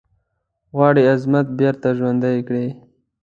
غواړي 0.75 1.01
عظمت 1.13 1.47
بیرته 1.59 1.87
ژوندی 1.97 2.37
کړی. 2.47 2.67